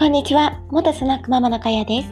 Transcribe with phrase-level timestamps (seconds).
[0.00, 0.58] こんにちは。
[0.70, 2.08] 元スナックママのかやです。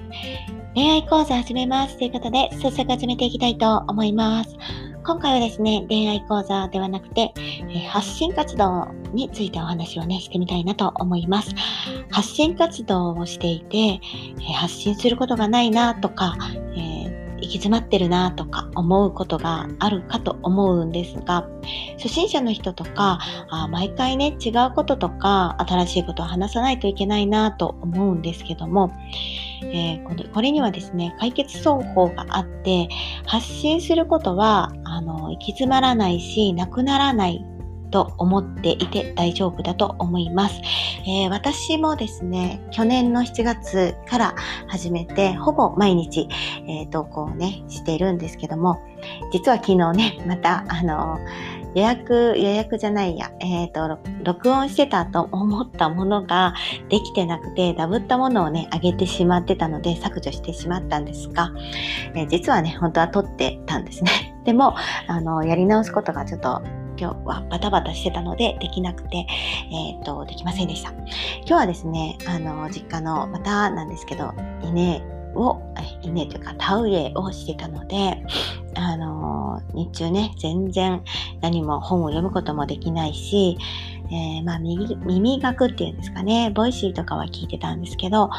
[0.75, 1.97] 恋愛講座始めます。
[1.97, 4.54] ということで、早速始めていきたいと思います。
[5.02, 7.33] 今回はですね、恋愛講座ではなくて、
[7.70, 11.54] え発信活動についてお話をね、してみたいなと思います。
[12.11, 14.00] 発信活動をしていて、え
[14.55, 16.36] 発信することがないなとか、
[16.77, 16.80] え
[17.41, 21.48] 行き詰まってるなとか思うことがあるかと思うんですが、
[21.96, 23.18] 初心者の人とか、
[23.50, 28.93] あ毎回ね、違うこととか、新しいことを話さないといけないなと思うんですけども、
[29.62, 32.89] えー、このこれにはですね、解決方法があって、
[33.27, 37.45] 発信することは、あの、行き詰まらないし、なくならない
[37.91, 40.60] と思っていて大丈夫だと思います。
[41.06, 44.34] えー、私もですね、去年の7月から
[44.66, 46.28] 始めて、ほぼ毎日、
[46.66, 48.80] えー、投稿をね、しているんですけども、
[49.33, 51.19] 実は昨日ね、 また、あの
[51.74, 56.55] 予約、予約じゃないや、えっ、ー、と、録音してたと思ったものが
[56.89, 61.50] できてなくて、ダブったものをね、上げてしまってたので削除してしまったんですが、
[62.14, 64.34] えー、実はね、本当は撮ってたんですね。
[64.45, 64.75] でも、
[65.06, 66.62] あの、やり直すことがちょっと
[66.99, 69.27] 今日はバタバタしてたのでできなくて、
[69.71, 70.91] えっ、ー、と、できませんでした。
[70.91, 74.33] 今日はですね、あの、実家の、またなんですけど、
[74.63, 75.01] 稲
[75.34, 75.61] を、
[76.03, 78.25] 稲というか田植えをしてたので、
[78.75, 81.03] あの、日中ね、全然
[81.41, 83.59] 何も本を読むこともできないし、
[84.11, 88.31] えー、まあ耳、耳学っていうんですかね、 Voicy とかは聞いてたんですけど、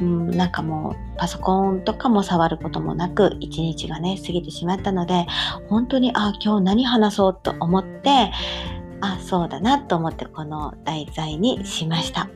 [0.00, 5.26] うん、なんかもうパソコンとかも触ることもなく、一日がね、過ぎてしまったので、
[5.68, 8.32] 本当に、ああ、今日何話そうと思って、
[9.00, 12.28] あ、そうだなと思ってこの題材にしました。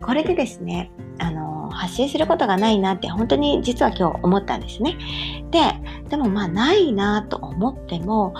[0.00, 4.98] これでですね、あの、発信することがないなって本当に実は今日思ったんですね。
[5.50, 5.60] で、
[6.10, 8.34] でもまあないなと思っても、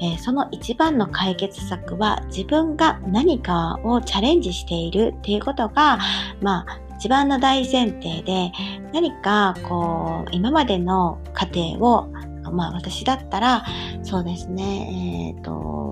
[0.00, 5.98] えー、その一番の解決策は自分が何かをチャレンジしているっていうことが、
[6.40, 8.52] まあ一番の大前提で
[8.94, 12.10] 何かこう今までの過程を
[12.50, 13.66] まあ私だったら
[14.02, 15.85] そうですねえっ、ー、と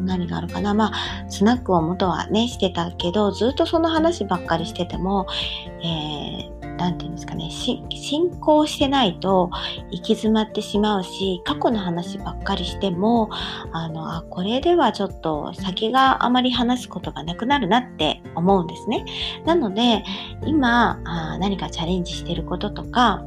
[0.00, 5.26] 何があるかなまあスナックを元はねしてたけどずっとその話ばっかりしてても、
[5.82, 9.50] えー何て言うんですかね、進行してないと
[9.90, 13.28] 行き詰まってしまうし、過去の話ばっかりしても、
[13.72, 19.04] あの、あ、これではちょっと先があまり話すことがなくなるなって思うんですね。
[19.44, 20.04] なので、
[20.46, 23.22] 今、あ何かチャレンジしてることとか、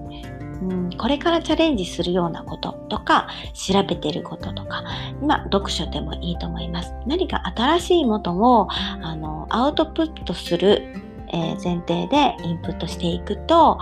[0.62, 4.84] うん、これからチャレンジするようなこととか、調べていることとか、
[5.22, 6.94] 今、読書でもいいと思います。
[7.08, 11.02] 何か新しいものを、あの、アウトプットする
[11.34, 13.80] え前提でインプットしていくと、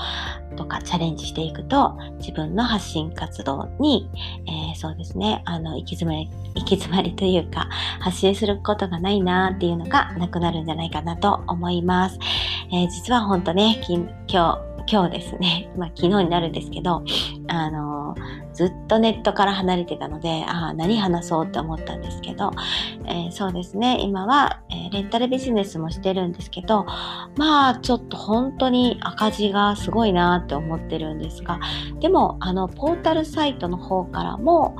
[0.55, 4.09] とかチャレンジしていくと、自分の発信活動に、
[4.45, 7.69] えー、そうですね、あの、行き詰まり、行き詰まりというか、
[7.99, 12.19] 発信することがないなっていうのがなくなるんじゃないかなと思います。
[12.71, 17.03] えー、実は本当ね、今日、今日ですね、 まあ昨日になるんですけど、
[17.47, 18.15] あの、
[18.53, 22.51] ずっとネットから離れてたので、ああ、何話そうって思ったんですけど、
[23.05, 26.87] えー、そうですね、今は、えー、レンタルビジネスもしてるんですけど、
[27.37, 31.59] まあちょっと本当に赤字がすごいなって思ってるんですが、
[31.99, 34.75] でも、あの、ポータルサイトの方からも、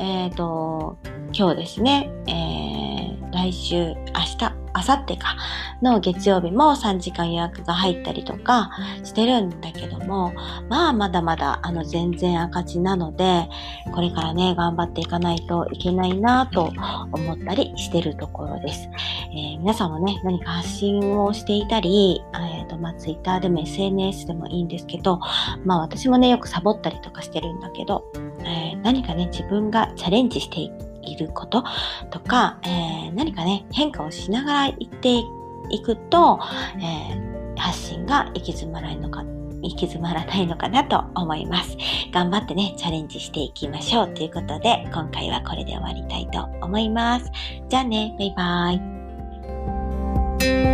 [0.00, 0.98] えっ、ー、と、
[1.32, 3.94] 今日ですね、えー、来週、明
[4.38, 5.36] 日、あさってか。
[5.82, 8.70] の月曜日も3時間予約が入ったりとか
[9.04, 10.32] してるんだけども、
[10.68, 13.48] まあまだまだあの全然赤字なので、
[13.94, 16.72] これからね、頑張っていかないといけないなと
[17.12, 18.88] 思ったりしてるところです。
[19.32, 25.20] えー、皆さんもね、何か発信をしていたり、えっ、ー、と、まあ Twitter でも SNS でもいいんですけど、
[25.64, 28.04] まあ私もね、よくサボったりとかしてるんだけど、
[28.40, 31.64] えー、何かね、自分がチャレンジしていくいること
[32.10, 35.22] とか、えー、何かね、変化をしながら言ってい
[35.70, 36.40] いくと、
[36.78, 39.22] えー、発信が行き詰まらないのか、
[39.62, 41.76] 行き詰まらないのかなと思います。
[42.12, 47.30] 頑張ってね、チャレンジしていきましょうということで、今回はこれで終わりたいと思います。
[47.68, 50.71] じゃあね、バイバーイ。